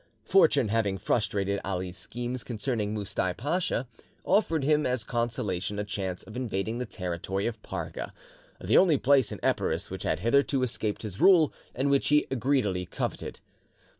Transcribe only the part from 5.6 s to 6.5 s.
a chance of